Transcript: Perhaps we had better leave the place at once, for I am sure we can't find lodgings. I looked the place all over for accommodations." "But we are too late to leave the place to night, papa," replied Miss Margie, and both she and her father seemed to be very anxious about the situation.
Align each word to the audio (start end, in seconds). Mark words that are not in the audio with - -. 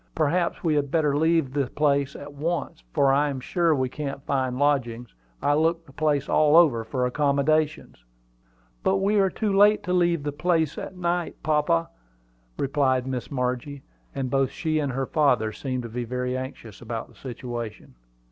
Perhaps 0.15 0.63
we 0.63 0.73
had 0.73 0.89
better 0.89 1.15
leave 1.15 1.53
the 1.53 1.67
place 1.67 2.15
at 2.15 2.33
once, 2.33 2.81
for 2.91 3.13
I 3.13 3.29
am 3.29 3.39
sure 3.39 3.75
we 3.75 3.87
can't 3.87 4.23
find 4.25 4.57
lodgings. 4.57 5.13
I 5.43 5.53
looked 5.53 5.85
the 5.85 5.91
place 5.91 6.27
all 6.27 6.55
over 6.57 6.83
for 6.83 7.05
accommodations." 7.05 8.03
"But 8.81 8.97
we 8.97 9.19
are 9.19 9.29
too 9.29 9.55
late 9.55 9.83
to 9.83 9.93
leave 9.93 10.23
the 10.23 10.31
place 10.31 10.73
to 10.73 10.89
night, 10.99 11.35
papa," 11.43 11.91
replied 12.57 13.05
Miss 13.05 13.29
Margie, 13.29 13.83
and 14.15 14.31
both 14.31 14.49
she 14.49 14.79
and 14.79 14.91
her 14.93 15.05
father 15.05 15.51
seemed 15.51 15.83
to 15.83 15.89
be 15.89 16.03
very 16.03 16.35
anxious 16.35 16.81
about 16.81 17.07
the 17.09 17.13
situation. 17.15 17.93